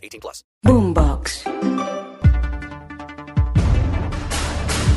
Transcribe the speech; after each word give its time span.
18 0.00 0.20
plus. 0.20 0.44
Boombox. 0.62 1.44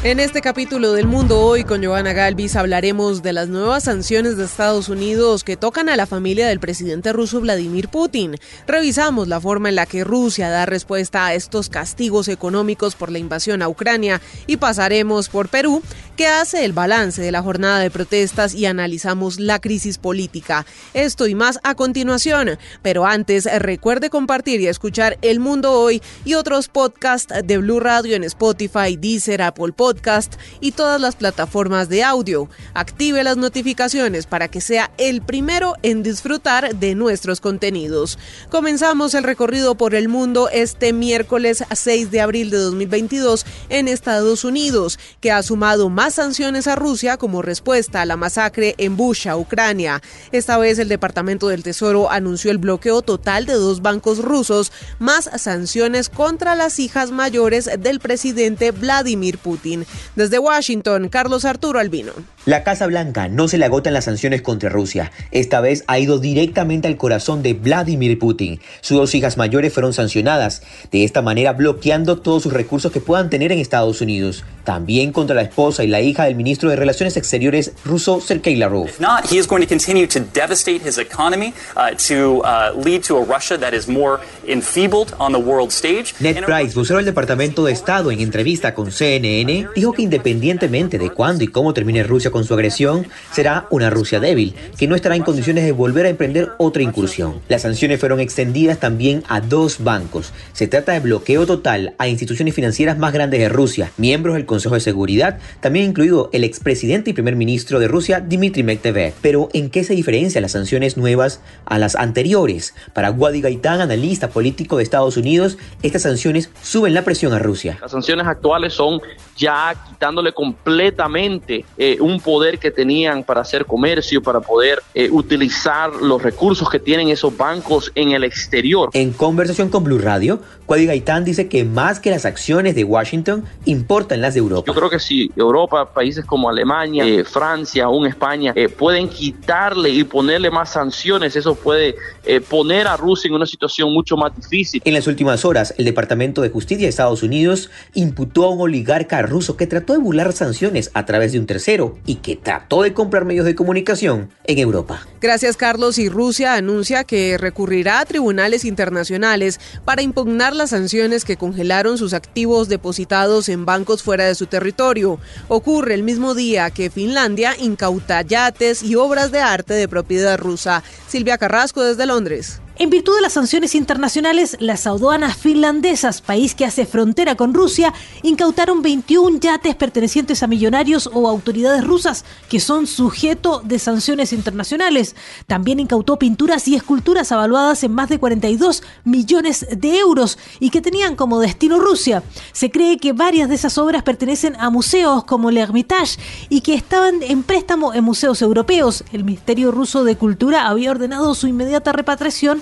En 0.03 0.19
este 0.19 0.41
capítulo 0.41 0.91
del 0.91 1.07
Mundo 1.07 1.39
Hoy 1.39 1.63
con 1.63 1.81
Joana 1.81 2.11
Galvis 2.11 2.57
hablaremos 2.57 3.23
de 3.23 3.31
las 3.31 3.47
nuevas 3.47 3.85
sanciones 3.85 4.35
de 4.35 4.43
Estados 4.43 4.89
Unidos 4.89 5.45
que 5.45 5.55
tocan 5.55 5.87
a 5.87 5.95
la 5.95 6.05
familia 6.05 6.45
del 6.49 6.59
presidente 6.59 7.13
ruso 7.13 7.39
Vladimir 7.39 7.87
Putin. 7.87 8.35
Revisamos 8.67 9.29
la 9.29 9.39
forma 9.39 9.69
en 9.69 9.75
la 9.75 9.85
que 9.85 10.03
Rusia 10.03 10.49
da 10.49 10.65
respuesta 10.65 11.25
a 11.25 11.35
estos 11.35 11.69
castigos 11.69 12.27
económicos 12.27 12.95
por 12.95 13.13
la 13.13 13.19
invasión 13.19 13.61
a 13.61 13.69
Ucrania 13.69 14.19
y 14.45 14.57
pasaremos 14.57 15.29
por 15.29 15.47
Perú, 15.47 15.81
que 16.15 16.27
hace 16.27 16.63
el 16.65 16.73
balance 16.73 17.21
de 17.21 17.31
la 17.31 17.41
jornada 17.41 17.79
de 17.79 17.89
protestas 17.89 18.53
y 18.53 18.65
analizamos 18.65 19.39
la 19.39 19.59
crisis 19.59 19.97
política. 19.97 20.65
Esto 20.93 21.27
y 21.27 21.35
más 21.35 21.59
a 21.63 21.75
continuación, 21.75 22.59
pero 22.81 23.05
antes 23.05 23.45
recuerde 23.59 24.09
compartir 24.09 24.61
y 24.61 24.67
escuchar 24.67 25.17
El 25.21 25.39
Mundo 25.39 25.71
Hoy 25.71 26.01
y 26.23 26.35
otros 26.35 26.67
podcasts 26.67 27.33
de 27.43 27.57
Blue 27.57 27.79
Radio 27.79 28.15
en 28.15 28.23
Spotify, 28.23 28.95
Deezer, 28.95 29.41
Apple 29.41 29.73
podcast 29.73 30.35
y 30.59 30.71
todas 30.71 31.01
las 31.01 31.15
plataformas 31.15 31.89
de 31.89 32.03
audio. 32.03 32.47
Active 32.73 33.23
las 33.23 33.37
notificaciones 33.37 34.27
para 34.27 34.49
que 34.49 34.61
sea 34.61 34.91
el 34.97 35.21
primero 35.21 35.75
en 35.81 36.03
disfrutar 36.03 36.75
de 36.75 36.93
nuestros 36.95 37.41
contenidos. 37.41 38.19
Comenzamos 38.49 39.13
el 39.15 39.23
recorrido 39.23 39.75
por 39.75 39.95
el 39.95 40.09
mundo 40.09 40.49
este 40.49 40.93
miércoles 40.93 41.63
6 41.73 42.11
de 42.11 42.21
abril 42.21 42.49
de 42.49 42.57
2022 42.57 43.45
en 43.69 43.87
Estados 43.87 44.43
Unidos, 44.43 44.99
que 45.19 45.31
ha 45.31 45.41
sumado 45.41 45.89
más 45.89 46.02
sanciones 46.11 46.67
a 46.67 46.75
Rusia 46.75 47.17
como 47.17 47.41
respuesta 47.41 48.01
a 48.01 48.05
la 48.05 48.17
masacre 48.17 48.75
en 48.77 48.97
Busha, 48.97 49.37
Ucrania. 49.37 50.01
Esta 50.31 50.57
vez 50.57 50.79
el 50.79 50.89
Departamento 50.89 51.47
del 51.47 51.63
Tesoro 51.63 52.11
anunció 52.11 52.51
el 52.51 52.57
bloqueo 52.57 53.01
total 53.01 53.45
de 53.45 53.53
dos 53.53 53.81
bancos 53.81 54.19
rusos, 54.19 54.71
más 54.99 55.29
sanciones 55.37 56.09
contra 56.09 56.55
las 56.55 56.79
hijas 56.79 57.11
mayores 57.11 57.69
del 57.79 57.99
presidente 57.99 58.71
Vladimir 58.71 59.37
Putin. 59.37 59.85
Desde 60.15 60.39
Washington, 60.39 61.09
Carlos 61.09 61.45
Arturo 61.45 61.79
Albino. 61.79 62.13
La 62.45 62.65
Casa 62.65 62.87
Blanca 62.87 63.29
no 63.29 63.47
se 63.47 63.57
le 63.57 63.63
agotan 63.63 63.93
las 63.93 64.03
sanciones 64.03 64.41
contra 64.41 64.69
Rusia. 64.69 65.13
Esta 65.31 65.61
vez 65.61 65.85
ha 65.87 65.97
ido 65.97 66.19
directamente 66.19 66.89
al 66.89 66.97
corazón 66.97 67.41
de 67.41 67.53
Vladimir 67.53 68.19
Putin. 68.19 68.59
Sus 68.81 68.97
dos 68.97 69.15
hijas 69.15 69.37
mayores 69.37 69.71
fueron 69.71 69.93
sancionadas, 69.93 70.61
de 70.91 71.05
esta 71.05 71.21
manera 71.21 71.53
bloqueando 71.53 72.19
todos 72.19 72.43
sus 72.43 72.51
recursos 72.51 72.91
que 72.91 72.99
puedan 72.99 73.29
tener 73.29 73.53
en 73.53 73.59
Estados 73.59 74.01
Unidos. 74.01 74.43
También 74.65 75.13
contra 75.13 75.37
la 75.37 75.43
esposa 75.43 75.85
y 75.85 75.87
la 75.87 76.01
hija 76.01 76.25
del 76.25 76.35
ministro 76.35 76.69
de 76.69 76.75
Relaciones 76.75 77.15
Exteriores 77.15 77.71
ruso 77.85 78.19
Sergei 78.19 78.57
Lavrov. 78.57 78.87
If 78.87 78.99
not, 78.99 79.25
he 79.31 79.37
is 79.37 79.47
going 79.47 79.61
to 79.61 79.67
continue 79.67 80.05
to 80.07 80.19
devastate 80.33 80.81
his 80.85 80.97
economy, 80.97 81.53
uh, 81.77 81.95
to 82.09 82.41
uh, 82.43 82.73
lead 82.75 83.03
to 83.03 83.19
a 83.19 83.23
Russia 83.23 83.57
that 83.57 83.73
is 83.73 83.87
more 83.87 84.19
enfeebled 84.45 85.13
on 85.17 85.31
the 85.31 85.39
world 85.39 85.71
stage. 85.71 86.13
Ned 86.19 86.43
Price, 86.43 86.75
vocero 86.75 86.97
del 86.97 87.05
Departamento 87.05 87.63
de 87.63 87.71
Estado, 87.71 88.11
en 88.11 88.19
entrevista 88.19 88.73
con 88.73 88.91
CNN, 88.91 89.67
dijo 89.75 89.93
que 89.93 90.01
independientemente 90.01 90.97
de 90.97 91.09
cuándo 91.09 91.45
y 91.45 91.47
cómo 91.47 91.73
termine 91.73 92.03
Rusia 92.03 92.32
con 92.33 92.43
su 92.43 92.53
agresión, 92.53 93.07
será 93.31 93.67
una 93.69 93.89
Rusia 93.89 94.19
débil, 94.19 94.55
que 94.77 94.87
no 94.87 94.95
estará 94.95 95.15
en 95.15 95.23
condiciones 95.23 95.63
de 95.63 95.71
volver 95.71 96.05
a 96.05 96.09
emprender 96.09 96.51
otra 96.57 96.83
incursión. 96.83 97.39
Las 97.47 97.61
sanciones 97.61 97.99
fueron 97.99 98.19
extendidas 98.19 98.79
también 98.79 99.23
a 99.29 99.39
dos 99.39 99.83
bancos. 99.83 100.33
Se 100.51 100.67
trata 100.67 100.91
de 100.91 100.99
bloqueo 100.99 101.45
total 101.45 101.93
a 101.99 102.07
instituciones 102.07 102.55
financieras 102.55 102.97
más 102.97 103.13
grandes 103.13 103.39
de 103.39 103.49
Rusia, 103.49 103.91
miembros 103.97 104.35
del 104.35 104.45
Consejo 104.45 104.75
de 104.75 104.81
Seguridad, 104.81 105.37
también 105.61 105.85
incluido 105.85 106.29
el 106.33 106.43
expresidente 106.43 107.11
y 107.11 107.13
primer 107.13 107.35
ministro 107.35 107.79
de 107.79 107.87
Rusia, 107.87 108.19
Dmitry 108.19 108.63
Medvedev. 108.63 109.13
Pero, 109.21 109.49
¿en 109.53 109.69
qué 109.69 109.83
se 109.83 109.93
diferencian 109.93 110.41
las 110.41 110.53
sanciones 110.53 110.97
nuevas 110.97 111.39
a 111.65 111.77
las 111.77 111.95
anteriores? 111.95 112.73
Para 112.93 113.11
Wadi 113.11 113.41
Gaitán, 113.41 113.79
analista 113.79 114.29
político 114.29 114.77
de 114.77 114.83
Estados 114.83 115.17
Unidos, 115.17 115.57
estas 115.83 116.01
sanciones 116.01 116.49
suben 116.63 116.95
la 116.95 117.03
presión 117.03 117.33
a 117.33 117.39
Rusia. 117.39 117.77
Las 117.79 117.91
sanciones 117.91 118.25
actuales 118.25 118.73
son 118.73 118.99
ya 119.37 119.75
quitándole 119.87 120.33
completamente 120.33 121.65
eh, 121.77 121.97
un 121.99 122.19
poder 122.23 122.59
que 122.59 122.71
tenían 122.71 123.23
para 123.23 123.41
hacer 123.41 123.65
comercio, 123.65 124.21
para 124.21 124.39
poder 124.39 124.81
eh, 124.93 125.09
utilizar 125.11 125.93
los 125.93 126.21
recursos 126.21 126.69
que 126.69 126.79
tienen 126.79 127.09
esos 127.09 127.35
bancos 127.35 127.91
en 127.95 128.11
el 128.11 128.23
exterior. 128.23 128.89
En 128.93 129.11
conversación 129.11 129.69
con 129.69 129.83
Blue 129.83 129.99
Radio, 129.99 130.39
Wadi 130.67 130.87
Gaitán 130.87 131.23
dice 131.23 131.47
que 131.49 131.63
más 131.63 131.99
que 131.99 132.09
las 132.09 132.25
acciones 132.25 132.73
de 132.73 132.83
Washington, 132.83 133.45
importan 133.65 134.21
las 134.21 134.33
de 134.33 134.39
Europa. 134.39 134.63
Yo 134.65 134.73
creo 134.73 134.89
que 134.89 134.99
si 134.99 135.31
Europa, 135.35 135.93
países 135.93 136.25
como 136.25 136.49
Alemania, 136.49 137.05
eh, 137.05 137.23
Francia, 137.23 137.85
aún 137.85 138.07
España, 138.07 138.53
eh, 138.55 138.69
pueden 138.69 139.07
quitarle 139.07 139.89
y 139.89 140.03
ponerle 140.03 140.49
más 140.49 140.71
sanciones, 140.71 141.35
eso 141.35 141.53
puede 141.53 141.95
eh, 142.25 142.41
poner 142.41 142.87
a 142.87 142.97
Rusia 142.97 143.27
en 143.27 143.35
una 143.35 143.45
situación 143.45 143.93
mucho 143.93 144.17
más 144.17 144.35
difícil. 144.35 144.81
En 144.85 144.93
las 144.93 145.05
últimas 145.05 145.45
horas, 145.45 145.75
el 145.77 145.85
Departamento 145.85 146.41
de 146.41 146.49
Justicia 146.49 146.85
de 146.85 146.89
Estados 146.89 147.21
Unidos 147.21 147.69
imputó 147.93 148.45
a 148.45 148.49
un 148.49 148.61
oligarca 148.61 149.21
ruso 149.21 149.57
que 149.57 149.67
trató 149.67 149.93
de 149.93 149.99
burlar 149.99 150.33
sanciones 150.33 150.89
a 150.93 151.05
través 151.05 151.33
de 151.33 151.39
un 151.39 151.45
tercero 151.45 151.97
y 152.05 152.12
que 152.17 152.35
trató 152.35 152.81
de 152.81 152.93
comprar 152.93 153.25
medios 153.25 153.45
de 153.45 153.55
comunicación 153.55 154.29
en 154.45 154.59
Europa. 154.59 155.05
Gracias, 155.21 155.57
Carlos. 155.57 155.97
Y 155.97 156.09
Rusia 156.09 156.55
anuncia 156.55 157.03
que 157.03 157.37
recurrirá 157.37 157.99
a 157.99 158.05
tribunales 158.05 158.65
internacionales 158.65 159.59
para 159.85 160.01
impugnar 160.01 160.55
las 160.55 160.71
sanciones 160.71 161.25
que 161.25 161.37
congelaron 161.37 161.97
sus 161.97 162.13
activos 162.13 162.69
depositados 162.69 163.49
en 163.49 163.65
bancos 163.65 164.03
fuera 164.03 164.25
de 164.25 164.35
su 164.35 164.47
territorio. 164.47 165.19
Ocurre 165.47 165.93
el 165.93 166.03
mismo 166.03 166.35
día 166.35 166.71
que 166.71 166.89
Finlandia 166.89 167.55
incauta 167.59 168.21
yates 168.21 168.83
y 168.83 168.95
obras 168.95 169.31
de 169.31 169.39
arte 169.39 169.73
de 169.73 169.87
propiedad 169.87 170.37
rusa. 170.37 170.83
Silvia 171.07 171.37
Carrasco 171.37 171.83
desde 171.83 172.05
Londres. 172.05 172.59
En 172.83 172.89
virtud 172.89 173.15
de 173.15 173.21
las 173.21 173.31
sanciones 173.31 173.75
internacionales, 173.75 174.57
las 174.59 174.87
aduanas 174.87 175.37
finlandesas, 175.37 176.19
país 176.19 176.53
que 176.53 176.65
hace 176.65 176.85
frontera 176.85 177.35
con 177.35 177.53
Rusia, 177.53 177.93
incautaron 178.23 178.81
21 178.81 179.39
yates 179.39 179.73
pertenecientes 179.75 180.43
a 180.43 180.47
millonarios 180.47 181.09
o 181.13 181.29
autoridades 181.29 181.81
rusas 181.81 182.25
que 182.49 182.59
son 182.59 182.85
sujeto 182.85 183.61
de 183.63 183.79
sanciones 183.79 184.33
internacionales. 184.33 185.15
También 185.47 185.79
incautó 185.79 186.19
pinturas 186.19 186.67
y 186.67 186.75
esculturas 186.75 187.31
avaluadas 187.31 187.85
en 187.85 187.93
más 187.93 188.09
de 188.09 188.19
42 188.19 188.83
millones 189.05 189.65
de 189.71 189.99
euros 189.99 190.37
y 190.59 190.69
que 190.69 190.81
tenían 190.81 191.15
como 191.15 191.39
destino 191.39 191.79
Rusia. 191.79 192.21
Se 192.51 192.69
cree 192.69 192.97
que 192.97 193.13
varias 193.13 193.47
de 193.47 193.55
esas 193.55 193.77
obras 193.77 194.03
pertenecen 194.03 194.57
a 194.59 194.69
museos 194.69 195.23
como 195.23 195.47
el 195.47 195.57
Hermitage 195.57 196.19
y 196.49 196.59
que 196.59 196.73
estaban 196.73 197.23
en 197.23 197.43
préstamo 197.43 197.93
en 197.93 198.03
museos 198.03 198.41
europeos. 198.41 199.05
El 199.13 199.23
Ministerio 199.23 199.71
Ruso 199.71 200.03
de 200.03 200.17
Cultura 200.17 200.67
había 200.67 200.91
ordenado 200.91 201.33
su 201.33 201.47
inmediata 201.47 201.93
repatriación 201.93 202.61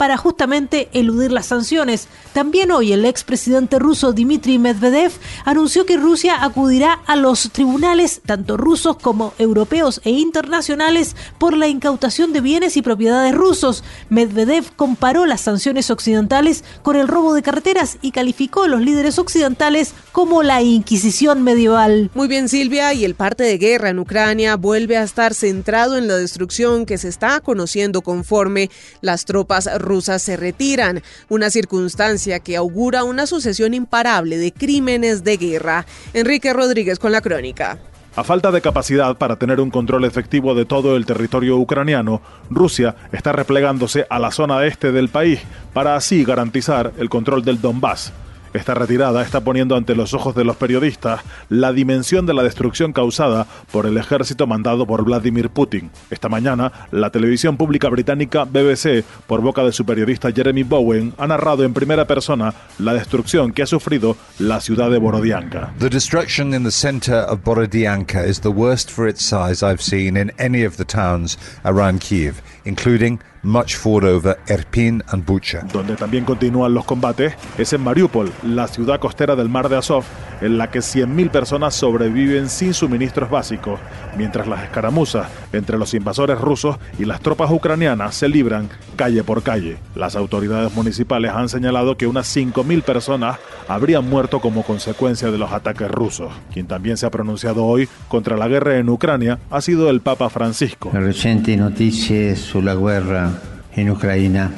para 0.00 0.16
justamente 0.16 0.88
eludir 0.94 1.30
las 1.30 1.44
sanciones. 1.44 2.08
También 2.32 2.70
hoy 2.70 2.94
el 2.94 3.04
expresidente 3.04 3.78
ruso 3.78 4.14
Dmitry 4.14 4.58
Medvedev 4.58 5.12
anunció 5.44 5.84
que 5.84 5.98
Rusia 5.98 6.42
acudirá 6.42 7.02
a 7.06 7.16
los 7.16 7.50
tribunales, 7.52 8.22
tanto 8.24 8.56
rusos 8.56 8.96
como 8.96 9.34
europeos 9.36 10.00
e 10.04 10.12
internacionales, 10.12 11.16
por 11.36 11.54
la 11.54 11.68
incautación 11.68 12.32
de 12.32 12.40
bienes 12.40 12.78
y 12.78 12.82
propiedades 12.82 13.34
rusos. 13.34 13.84
Medvedev 14.08 14.74
comparó 14.74 15.26
las 15.26 15.42
sanciones 15.42 15.90
occidentales 15.90 16.64
con 16.80 16.96
el 16.96 17.06
robo 17.06 17.34
de 17.34 17.42
carreteras 17.42 17.98
y 18.00 18.12
calificó 18.12 18.62
a 18.62 18.68
los 18.68 18.80
líderes 18.80 19.18
occidentales 19.18 19.92
como 20.12 20.42
la 20.42 20.62
Inquisición 20.62 21.42
medieval. 21.42 22.10
Muy 22.14 22.26
bien, 22.26 22.48
Silvia, 22.48 22.94
y 22.94 23.04
el 23.04 23.16
parte 23.16 23.44
de 23.44 23.58
guerra 23.58 23.90
en 23.90 23.98
Ucrania 23.98 24.56
vuelve 24.56 24.96
a 24.96 25.02
estar 25.02 25.34
centrado 25.34 25.98
en 25.98 26.08
la 26.08 26.16
destrucción 26.16 26.86
que 26.86 26.96
se 26.96 27.08
está 27.08 27.40
conociendo 27.40 28.00
conforme 28.00 28.70
las 29.02 29.26
tropas 29.26 29.68
rusas 29.78 29.89
se 30.18 30.36
retiran, 30.36 31.02
una 31.28 31.50
circunstancia 31.50 32.38
que 32.38 32.56
augura 32.56 33.04
una 33.04 33.26
sucesión 33.26 33.74
imparable 33.74 34.38
de 34.38 34.52
crímenes 34.52 35.24
de 35.24 35.36
guerra. 35.36 35.86
Enrique 36.14 36.52
Rodríguez 36.52 36.98
con 36.98 37.12
la 37.12 37.20
crónica. 37.20 37.78
A 38.16 38.24
falta 38.24 38.50
de 38.50 38.60
capacidad 38.60 39.16
para 39.16 39.36
tener 39.36 39.60
un 39.60 39.70
control 39.70 40.04
efectivo 40.04 40.54
de 40.54 40.64
todo 40.64 40.96
el 40.96 41.06
territorio 41.06 41.56
ucraniano, 41.56 42.20
Rusia 42.50 42.96
está 43.12 43.32
replegándose 43.32 44.06
a 44.10 44.18
la 44.18 44.30
zona 44.30 44.64
este 44.64 44.92
del 44.92 45.08
país 45.08 45.40
para 45.72 45.94
así 45.94 46.24
garantizar 46.24 46.92
el 46.98 47.08
control 47.08 47.44
del 47.44 47.60
Donbass. 47.60 48.12
Esta 48.52 48.74
retirada 48.74 49.22
está 49.22 49.40
poniendo 49.42 49.76
ante 49.76 49.94
los 49.94 50.12
ojos 50.12 50.34
de 50.34 50.44
los 50.44 50.56
periodistas 50.56 51.20
la 51.48 51.72
dimensión 51.72 52.26
de 52.26 52.34
la 52.34 52.42
destrucción 52.42 52.92
causada 52.92 53.46
por 53.70 53.86
el 53.86 53.96
ejército 53.96 54.46
mandado 54.46 54.86
por 54.86 55.04
Vladimir 55.04 55.50
Putin. 55.50 55.90
Esta 56.10 56.28
mañana, 56.28 56.72
la 56.90 57.10
televisión 57.10 57.56
pública 57.56 57.88
británica 57.88 58.44
BBC, 58.44 59.04
por 59.28 59.40
boca 59.40 59.62
de 59.62 59.72
su 59.72 59.84
periodista 59.84 60.32
Jeremy 60.32 60.64
Bowen, 60.64 61.14
ha 61.16 61.28
narrado 61.28 61.62
en 61.62 61.72
primera 61.72 62.06
persona 62.06 62.52
la 62.78 62.92
destrucción 62.94 63.52
que 63.52 63.62
ha 63.62 63.66
sufrido 63.66 64.16
la 64.38 64.60
ciudad 64.60 64.90
de 64.90 64.98
Borodianka. 64.98 65.72
The 65.78 65.88
destruction 65.88 66.52
in 66.52 66.64
the 66.64 66.72
center 66.72 67.24
of 67.28 67.44
Borodianka 67.44 68.26
is 68.26 68.40
the 68.40 68.48
worst 68.48 68.90
for 68.90 69.08
its 69.08 69.22
size 69.24 69.62
I've 69.62 69.82
seen 69.82 70.16
in 70.16 70.32
any 70.38 70.66
of 70.66 70.76
the 70.76 70.84
towns 70.84 71.38
around 71.64 72.00
Kiev, 72.00 72.42
including 72.64 73.20
much 73.42 73.76
fought 73.76 74.04
over 74.04 74.38
Erpin 74.46 75.02
and 75.08 75.24
Bucha. 75.24 75.62
Donde 75.72 75.96
también 75.96 76.24
continúan 76.24 76.74
los 76.74 76.84
combates 76.84 77.34
es 77.58 77.72
en 77.72 77.82
Mariupol, 77.82 78.30
la 78.42 78.68
ciudad 78.68 79.00
costera 79.00 79.36
del 79.36 79.48
mar 79.48 79.68
de 79.68 79.76
Azov, 79.76 80.04
en 80.40 80.58
la 80.58 80.70
que 80.70 80.80
100.000 80.80 81.30
personas 81.30 81.74
sobreviven 81.74 82.48
sin 82.48 82.74
suministros 82.74 83.30
básicos, 83.30 83.78
mientras 84.16 84.46
las 84.46 84.62
escaramuzas 84.62 85.28
entre 85.52 85.78
los 85.78 85.94
invasores 85.94 86.38
rusos 86.38 86.76
y 86.98 87.04
las 87.04 87.20
tropas 87.20 87.50
ucranianas 87.50 88.14
se 88.14 88.28
libran 88.28 88.68
calle 88.96 89.22
por 89.22 89.42
calle. 89.42 89.78
Las 89.94 90.16
autoridades 90.16 90.74
municipales 90.74 91.32
han 91.34 91.48
señalado 91.48 91.96
que 91.96 92.06
unas 92.06 92.34
5.000 92.34 92.82
personas 92.82 93.38
habrían 93.68 94.08
muerto 94.08 94.40
como 94.40 94.62
consecuencia 94.62 95.30
de 95.30 95.38
los 95.38 95.52
ataques 95.52 95.90
rusos. 95.90 96.32
Quien 96.52 96.66
también 96.66 96.96
se 96.96 97.06
ha 97.06 97.10
pronunciado 97.10 97.64
hoy 97.64 97.88
contra 98.08 98.36
la 98.36 98.48
guerra 98.48 98.78
en 98.78 98.88
Ucrania 98.88 99.38
ha 99.50 99.60
sido 99.60 99.90
el 99.90 100.00
Papa 100.00 100.30
Francisco. 100.30 100.90
Le 100.92 101.00
recenti 101.00 101.56
notizie 101.56 102.36
sulla 102.36 102.74
guerra 102.74 103.29
in 103.74 103.90
Ucraina 103.90 104.50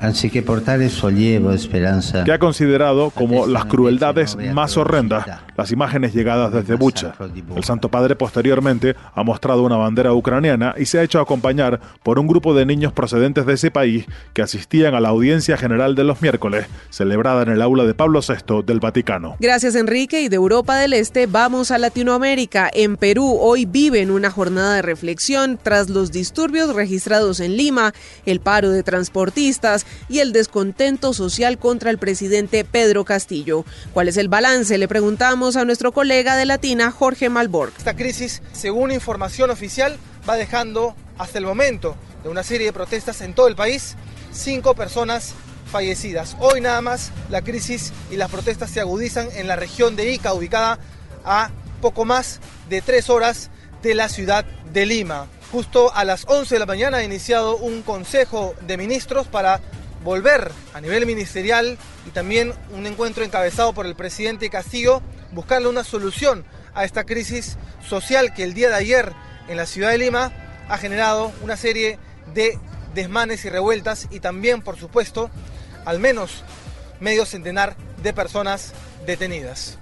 anziché 0.00 0.42
portare 0.42 0.88
sollievo 0.88 1.50
e 1.50 1.54
esperanza. 1.56 2.22
que 2.24 2.32
ha 2.32 2.38
considerado 2.38 3.10
como 3.10 3.46
las 3.46 3.64
crueldades 3.64 4.36
más 4.52 4.76
horrendas 4.76 5.26
las 5.58 5.72
imágenes 5.72 6.14
llegadas 6.14 6.52
desde 6.52 6.76
Bucha. 6.76 7.14
El 7.56 7.64
Santo 7.64 7.88
Padre 7.88 8.14
posteriormente 8.14 8.94
ha 9.12 9.24
mostrado 9.24 9.64
una 9.64 9.76
bandera 9.76 10.14
ucraniana 10.14 10.76
y 10.78 10.86
se 10.86 11.00
ha 11.00 11.02
hecho 11.02 11.18
acompañar 11.18 11.80
por 12.04 12.20
un 12.20 12.28
grupo 12.28 12.54
de 12.54 12.64
niños 12.64 12.92
procedentes 12.92 13.44
de 13.44 13.54
ese 13.54 13.72
país 13.72 14.06
que 14.34 14.42
asistían 14.42 14.94
a 14.94 15.00
la 15.00 15.08
audiencia 15.08 15.56
general 15.56 15.96
de 15.96 16.04
los 16.04 16.22
miércoles, 16.22 16.66
celebrada 16.90 17.42
en 17.42 17.48
el 17.48 17.60
aula 17.60 17.82
de 17.84 17.92
Pablo 17.92 18.20
VI 18.20 18.62
del 18.64 18.78
Vaticano. 18.78 19.34
Gracias 19.40 19.74
Enrique 19.74 20.20
y 20.20 20.28
de 20.28 20.36
Europa 20.36 20.76
del 20.76 20.92
Este 20.92 21.26
vamos 21.26 21.72
a 21.72 21.78
Latinoamérica. 21.78 22.70
En 22.72 22.96
Perú 22.96 23.36
hoy 23.40 23.64
viven 23.64 24.12
una 24.12 24.30
jornada 24.30 24.76
de 24.76 24.82
reflexión 24.82 25.58
tras 25.60 25.90
los 25.90 26.12
disturbios 26.12 26.72
registrados 26.72 27.40
en 27.40 27.56
Lima, 27.56 27.94
el 28.26 28.38
paro 28.38 28.70
de 28.70 28.84
transportistas 28.84 29.86
y 30.08 30.20
el 30.20 30.32
descontento 30.32 31.12
social 31.14 31.58
contra 31.58 31.90
el 31.90 31.98
presidente 31.98 32.64
Pedro 32.64 33.04
Castillo. 33.04 33.64
¿Cuál 33.92 34.06
es 34.06 34.16
el 34.18 34.28
balance? 34.28 34.78
Le 34.78 34.86
preguntamos 34.86 35.47
a 35.56 35.64
nuestro 35.64 35.92
colega 35.92 36.36
de 36.36 36.44
Latina, 36.44 36.90
Jorge 36.90 37.28
Malborg. 37.28 37.72
Esta 37.78 37.96
crisis, 37.96 38.42
según 38.52 38.90
información 38.90 39.50
oficial, 39.50 39.96
va 40.28 40.36
dejando 40.36 40.94
hasta 41.16 41.38
el 41.38 41.46
momento 41.46 41.96
de 42.22 42.28
una 42.28 42.42
serie 42.42 42.66
de 42.66 42.72
protestas 42.72 43.20
en 43.22 43.34
todo 43.34 43.48
el 43.48 43.56
país, 43.56 43.96
cinco 44.32 44.74
personas 44.74 45.34
fallecidas. 45.70 46.36
Hoy 46.38 46.60
nada 46.60 46.80
más 46.82 47.12
la 47.30 47.42
crisis 47.42 47.92
y 48.10 48.16
las 48.16 48.30
protestas 48.30 48.70
se 48.70 48.80
agudizan 48.80 49.28
en 49.34 49.46
la 49.46 49.56
región 49.56 49.96
de 49.96 50.12
Ica, 50.12 50.34
ubicada 50.34 50.78
a 51.24 51.50
poco 51.80 52.04
más 52.04 52.40
de 52.68 52.82
tres 52.82 53.08
horas 53.08 53.50
de 53.82 53.94
la 53.94 54.08
ciudad 54.08 54.44
de 54.72 54.86
Lima. 54.86 55.28
Justo 55.50 55.94
a 55.94 56.04
las 56.04 56.24
11 56.28 56.56
de 56.56 56.58
la 56.58 56.66
mañana 56.66 56.98
ha 56.98 57.04
iniciado 57.04 57.56
un 57.56 57.82
consejo 57.82 58.54
de 58.66 58.76
ministros 58.76 59.26
para 59.28 59.60
volver 60.08 60.52
a 60.72 60.80
nivel 60.80 61.04
ministerial 61.04 61.76
y 62.06 62.10
también 62.12 62.54
un 62.70 62.86
encuentro 62.86 63.24
encabezado 63.24 63.74
por 63.74 63.84
el 63.84 63.94
presidente 63.94 64.48
Castillo, 64.48 65.02
buscarle 65.32 65.68
una 65.68 65.84
solución 65.84 66.46
a 66.72 66.84
esta 66.84 67.04
crisis 67.04 67.58
social 67.86 68.32
que 68.32 68.42
el 68.42 68.54
día 68.54 68.70
de 68.70 68.76
ayer 68.76 69.12
en 69.48 69.58
la 69.58 69.66
ciudad 69.66 69.90
de 69.90 69.98
Lima 69.98 70.32
ha 70.66 70.78
generado 70.78 71.30
una 71.42 71.58
serie 71.58 71.98
de 72.32 72.58
desmanes 72.94 73.44
y 73.44 73.50
revueltas 73.50 74.08
y 74.10 74.20
también, 74.20 74.62
por 74.62 74.78
supuesto, 74.78 75.30
al 75.84 75.98
menos 75.98 76.42
medio 77.00 77.26
centenar 77.26 77.76
de 78.02 78.14
personas 78.14 78.72
detenidas. 79.04 79.76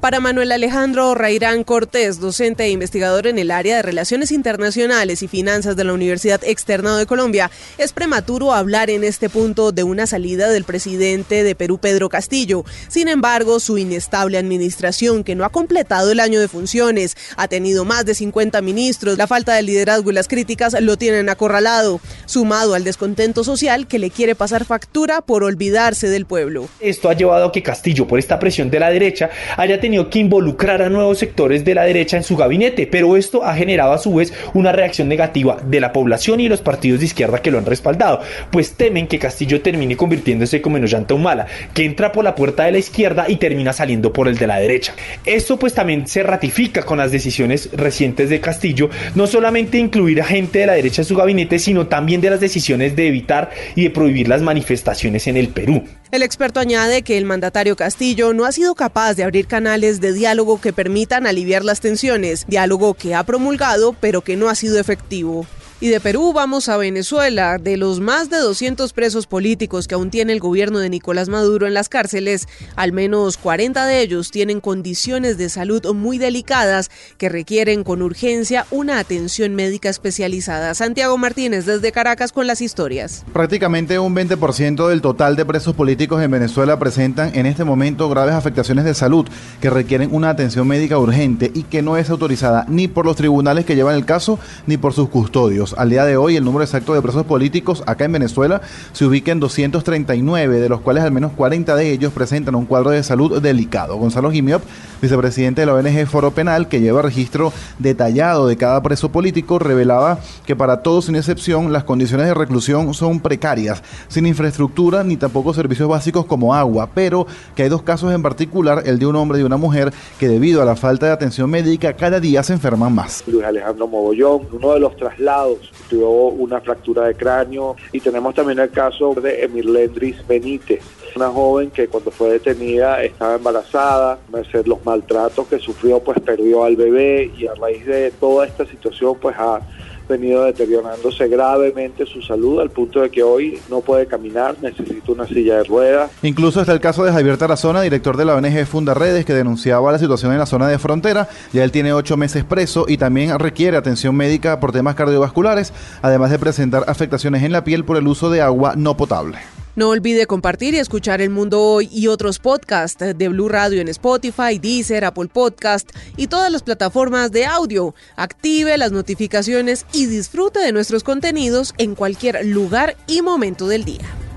Para 0.00 0.20
Manuel 0.20 0.52
Alejandro 0.52 1.16
Rairán 1.16 1.64
Cortés, 1.64 2.20
docente 2.20 2.62
e 2.62 2.70
investigador 2.70 3.26
en 3.26 3.36
el 3.36 3.50
área 3.50 3.74
de 3.74 3.82
Relaciones 3.82 4.30
Internacionales 4.30 5.24
y 5.24 5.28
Finanzas 5.28 5.74
de 5.74 5.82
la 5.82 5.92
Universidad 5.92 6.40
Externa 6.44 6.96
de 6.96 7.04
Colombia, 7.04 7.50
es 7.78 7.92
prematuro 7.92 8.52
hablar 8.52 8.90
en 8.90 9.02
este 9.02 9.28
punto 9.28 9.72
de 9.72 9.82
una 9.82 10.06
salida 10.06 10.50
del 10.50 10.62
presidente 10.62 11.42
de 11.42 11.56
Perú, 11.56 11.78
Pedro 11.78 12.08
Castillo. 12.10 12.64
Sin 12.86 13.08
embargo, 13.08 13.58
su 13.58 13.76
inestable 13.76 14.38
administración, 14.38 15.24
que 15.24 15.34
no 15.34 15.44
ha 15.44 15.50
completado 15.50 16.12
el 16.12 16.20
año 16.20 16.38
de 16.38 16.46
funciones, 16.46 17.16
ha 17.36 17.48
tenido 17.48 17.84
más 17.84 18.06
de 18.06 18.14
50 18.14 18.62
ministros, 18.62 19.18
la 19.18 19.26
falta 19.26 19.54
de 19.54 19.64
liderazgo 19.64 20.12
y 20.12 20.14
las 20.14 20.28
críticas 20.28 20.80
lo 20.80 20.96
tienen 20.96 21.28
acorralado, 21.28 22.00
sumado 22.24 22.74
al 22.74 22.84
descontento 22.84 23.42
social 23.42 23.88
que 23.88 23.98
le 23.98 24.10
quiere 24.10 24.36
pasar 24.36 24.64
factura 24.64 25.22
por 25.22 25.42
olvidarse 25.42 26.08
del 26.08 26.24
pueblo. 26.24 26.68
Esto 26.78 27.10
ha 27.10 27.14
llevado 27.14 27.46
a 27.46 27.52
que 27.52 27.64
Castillo, 27.64 28.06
por 28.06 28.20
esta 28.20 28.38
presión 28.38 28.70
de 28.70 28.78
la 28.78 28.90
derecha, 28.90 29.28
haya 29.56 29.80
tenido 29.80 29.87
que 29.88 30.18
involucrar 30.18 30.82
a 30.82 30.90
nuevos 30.90 31.18
sectores 31.18 31.64
de 31.64 31.74
la 31.74 31.84
derecha 31.84 32.16
en 32.16 32.22
su 32.22 32.36
gabinete, 32.36 32.86
pero 32.86 33.16
esto 33.16 33.44
ha 33.44 33.54
generado 33.54 33.92
a 33.92 33.98
su 33.98 34.14
vez 34.14 34.32
una 34.54 34.70
reacción 34.70 35.08
negativa 35.08 35.56
de 35.64 35.80
la 35.80 35.92
población 35.92 36.40
y 36.40 36.48
los 36.48 36.60
partidos 36.60 37.00
de 37.00 37.06
izquierda 37.06 37.40
que 37.40 37.50
lo 37.50 37.58
han 37.58 37.64
respaldado, 37.64 38.20
pues 38.50 38.72
temen 38.72 39.06
que 39.06 39.18
Castillo 39.18 39.62
termine 39.62 39.96
convirtiéndose 39.96 40.60
como 40.60 40.76
en 40.76 40.84
Ollanta 40.84 41.14
Humala, 41.14 41.46
que 41.72 41.84
entra 41.84 42.12
por 42.12 42.24
la 42.24 42.34
puerta 42.34 42.64
de 42.64 42.72
la 42.72 42.78
izquierda 42.78 43.24
y 43.28 43.36
termina 43.36 43.72
saliendo 43.72 44.12
por 44.12 44.28
el 44.28 44.36
de 44.36 44.46
la 44.46 44.60
derecha. 44.60 44.94
Esto 45.24 45.58
pues 45.58 45.74
también 45.74 46.06
se 46.06 46.22
ratifica 46.22 46.82
con 46.82 46.98
las 46.98 47.10
decisiones 47.10 47.70
recientes 47.72 48.28
de 48.28 48.40
Castillo, 48.40 48.90
no 49.14 49.26
solamente 49.26 49.78
incluir 49.78 50.20
a 50.20 50.24
gente 50.24 50.60
de 50.60 50.66
la 50.66 50.74
derecha 50.74 51.02
en 51.02 51.06
su 51.06 51.16
gabinete, 51.16 51.58
sino 51.58 51.86
también 51.86 52.20
de 52.20 52.30
las 52.30 52.40
decisiones 52.40 52.94
de 52.94 53.08
evitar 53.08 53.50
y 53.74 53.84
de 53.84 53.90
prohibir 53.90 54.28
las 54.28 54.42
manifestaciones 54.42 55.26
en 55.26 55.36
el 55.36 55.48
Perú. 55.48 55.82
El 56.10 56.22
experto 56.22 56.58
añade 56.58 57.02
que 57.02 57.18
el 57.18 57.26
mandatario 57.26 57.76
Castillo 57.76 58.32
no 58.32 58.46
ha 58.46 58.52
sido 58.52 58.74
capaz 58.74 59.12
de 59.12 59.24
abrir 59.24 59.46
canales 59.46 60.00
de 60.00 60.14
diálogo 60.14 60.58
que 60.58 60.72
permitan 60.72 61.26
aliviar 61.26 61.66
las 61.66 61.80
tensiones, 61.80 62.46
diálogo 62.48 62.94
que 62.94 63.14
ha 63.14 63.22
promulgado 63.24 63.94
pero 64.00 64.22
que 64.22 64.36
no 64.36 64.48
ha 64.48 64.54
sido 64.54 64.80
efectivo. 64.80 65.46
Y 65.80 65.90
de 65.90 66.00
Perú 66.00 66.32
vamos 66.32 66.68
a 66.68 66.76
Venezuela. 66.76 67.56
De 67.56 67.76
los 67.76 68.00
más 68.00 68.30
de 68.30 68.38
200 68.38 68.92
presos 68.92 69.28
políticos 69.28 69.86
que 69.86 69.94
aún 69.94 70.10
tiene 70.10 70.32
el 70.32 70.40
gobierno 70.40 70.80
de 70.80 70.90
Nicolás 70.90 71.28
Maduro 71.28 71.68
en 71.68 71.74
las 71.74 71.88
cárceles, 71.88 72.48
al 72.74 72.90
menos 72.90 73.36
40 73.36 73.86
de 73.86 74.00
ellos 74.00 74.32
tienen 74.32 74.60
condiciones 74.60 75.38
de 75.38 75.48
salud 75.48 75.86
muy 75.94 76.18
delicadas 76.18 76.90
que 77.16 77.28
requieren 77.28 77.84
con 77.84 78.02
urgencia 78.02 78.66
una 78.72 78.98
atención 78.98 79.54
médica 79.54 79.88
especializada. 79.88 80.74
Santiago 80.74 81.16
Martínez 81.16 81.64
desde 81.64 81.92
Caracas 81.92 82.32
con 82.32 82.48
las 82.48 82.60
historias. 82.60 83.24
Prácticamente 83.32 84.00
un 84.00 84.16
20% 84.16 84.88
del 84.88 85.00
total 85.00 85.36
de 85.36 85.46
presos 85.46 85.76
políticos 85.76 86.20
en 86.24 86.32
Venezuela 86.32 86.80
presentan 86.80 87.36
en 87.36 87.46
este 87.46 87.62
momento 87.62 88.08
graves 88.08 88.34
afectaciones 88.34 88.84
de 88.84 88.94
salud 88.94 89.28
que 89.60 89.70
requieren 89.70 90.12
una 90.12 90.30
atención 90.30 90.66
médica 90.66 90.98
urgente 90.98 91.52
y 91.54 91.62
que 91.62 91.82
no 91.82 91.96
es 91.96 92.10
autorizada 92.10 92.64
ni 92.66 92.88
por 92.88 93.06
los 93.06 93.14
tribunales 93.14 93.64
que 93.64 93.76
llevan 93.76 93.94
el 93.94 94.04
caso 94.04 94.40
ni 94.66 94.76
por 94.76 94.92
sus 94.92 95.08
custodios. 95.08 95.67
Al 95.76 95.90
día 95.90 96.04
de 96.04 96.16
hoy, 96.16 96.36
el 96.36 96.44
número 96.44 96.64
exacto 96.64 96.94
de 96.94 97.02
presos 97.02 97.24
políticos 97.24 97.82
acá 97.86 98.04
en 98.04 98.12
Venezuela 98.12 98.60
se 98.92 99.04
ubica 99.04 99.32
en 99.32 99.40
239, 99.40 100.60
de 100.60 100.68
los 100.68 100.80
cuales 100.80 101.04
al 101.04 101.12
menos 101.12 101.32
40 101.32 101.74
de 101.76 101.92
ellos 101.92 102.12
presentan 102.12 102.54
un 102.54 102.66
cuadro 102.66 102.90
de 102.90 103.02
salud 103.02 103.40
delicado. 103.40 103.96
Gonzalo 103.96 104.30
Gimiop, 104.30 104.62
vicepresidente 105.00 105.62
de 105.62 105.66
la 105.66 105.74
ONG 105.74 106.06
Foro 106.06 106.30
Penal, 106.30 106.68
que 106.68 106.80
lleva 106.80 107.02
registro 107.02 107.52
detallado 107.78 108.46
de 108.46 108.56
cada 108.56 108.82
preso 108.82 109.10
político, 109.10 109.58
revelaba 109.58 110.18
que 110.46 110.56
para 110.56 110.82
todos, 110.82 111.06
sin 111.06 111.16
excepción, 111.16 111.72
las 111.72 111.84
condiciones 111.84 112.26
de 112.26 112.34
reclusión 112.34 112.94
son 112.94 113.20
precarias, 113.20 113.82
sin 114.08 114.26
infraestructura 114.26 115.04
ni 115.04 115.16
tampoco 115.16 115.54
servicios 115.54 115.88
básicos 115.88 116.26
como 116.26 116.54
agua, 116.54 116.90
pero 116.94 117.26
que 117.54 117.64
hay 117.64 117.68
dos 117.68 117.82
casos 117.82 118.12
en 118.12 118.22
particular, 118.22 118.82
el 118.86 118.98
de 118.98 119.06
un 119.06 119.16
hombre 119.16 119.40
y 119.40 119.42
una 119.42 119.56
mujer, 119.56 119.92
que 120.18 120.28
debido 120.28 120.62
a 120.62 120.64
la 120.64 120.76
falta 120.76 121.06
de 121.06 121.12
atención 121.12 121.50
médica 121.50 121.92
cada 121.94 122.20
día 122.20 122.42
se 122.42 122.52
enferman 122.52 122.94
más. 122.94 123.24
Luis 123.26 123.44
Alejandro 123.44 123.86
Mogollón, 123.86 124.42
uno 124.52 124.74
de 124.74 124.80
los 124.80 124.96
traslados 124.96 125.72
tuvo 125.88 126.30
una 126.30 126.60
fractura 126.60 127.06
de 127.06 127.14
cráneo 127.14 127.76
y 127.92 128.00
tenemos 128.00 128.34
también 128.34 128.58
el 128.58 128.70
caso 128.70 129.14
de 129.14 129.44
Emir 129.44 129.64
Lendris 129.66 130.16
Benítez, 130.26 130.82
una 131.16 131.28
joven 131.28 131.70
que 131.70 131.88
cuando 131.88 132.10
fue 132.10 132.30
detenida 132.30 133.02
estaba 133.02 133.36
embarazada, 133.36 134.18
merced 134.32 134.66
los 134.66 134.84
maltratos 134.84 135.46
que 135.46 135.58
sufrió 135.58 136.00
pues 136.00 136.18
perdió 136.20 136.64
al 136.64 136.76
bebé 136.76 137.30
y 137.36 137.46
a 137.46 137.54
raíz 137.54 137.86
de 137.86 138.10
toda 138.12 138.46
esta 138.46 138.66
situación 138.66 139.16
pues 139.20 139.36
ha 139.38 139.60
venido 140.08 140.44
deteriorándose 140.44 141.28
gravemente 141.28 142.06
su 142.06 142.22
salud 142.22 142.60
al 142.60 142.70
punto 142.70 143.00
de 143.00 143.10
que 143.10 143.22
hoy 143.22 143.60
no 143.68 143.80
puede 143.80 144.06
caminar, 144.06 144.56
necesita 144.60 145.12
una 145.12 145.26
silla 145.26 145.58
de 145.58 145.64
ruedas. 145.64 146.10
Incluso 146.22 146.60
está 146.60 146.72
el 146.72 146.80
caso 146.80 147.04
de 147.04 147.12
Javier 147.12 147.36
Tarazona, 147.36 147.82
director 147.82 148.16
de 148.16 148.24
la 148.24 148.34
ONG 148.34 148.66
Funda 148.66 148.94
Redes, 148.94 149.24
que 149.24 149.34
denunciaba 149.34 149.92
la 149.92 149.98
situación 149.98 150.32
en 150.32 150.38
la 150.38 150.46
zona 150.46 150.68
de 150.68 150.78
frontera. 150.78 151.28
Ya 151.52 151.62
él 151.62 151.72
tiene 151.72 151.92
ocho 151.92 152.16
meses 152.16 152.44
preso 152.44 152.86
y 152.88 152.96
también 152.96 153.38
requiere 153.38 153.76
atención 153.76 154.16
médica 154.16 154.60
por 154.60 154.72
temas 154.72 154.94
cardiovasculares, 154.94 155.72
además 156.02 156.30
de 156.30 156.38
presentar 156.38 156.84
afectaciones 156.88 157.42
en 157.42 157.52
la 157.52 157.64
piel 157.64 157.84
por 157.84 157.96
el 157.96 158.08
uso 158.08 158.30
de 158.30 158.40
agua 158.40 158.74
no 158.76 158.96
potable. 158.96 159.38
No 159.78 159.90
olvide 159.90 160.26
compartir 160.26 160.74
y 160.74 160.78
escuchar 160.78 161.20
El 161.20 161.30
Mundo 161.30 161.62
Hoy 161.62 161.88
y 161.92 162.08
otros 162.08 162.40
podcasts 162.40 163.16
de 163.16 163.28
Blue 163.28 163.48
Radio 163.48 163.80
en 163.80 163.86
Spotify, 163.86 164.58
Deezer, 164.60 165.04
Apple 165.04 165.28
Podcast 165.32 165.90
y 166.16 166.26
todas 166.26 166.50
las 166.50 166.64
plataformas 166.64 167.30
de 167.30 167.46
audio. 167.46 167.94
Active 168.16 168.76
las 168.76 168.90
notificaciones 168.90 169.86
y 169.92 170.06
disfrute 170.06 170.58
de 170.58 170.72
nuestros 170.72 171.04
contenidos 171.04 171.74
en 171.78 171.94
cualquier 171.94 172.44
lugar 172.44 172.96
y 173.06 173.22
momento 173.22 173.68
del 173.68 173.84
día. 173.84 174.27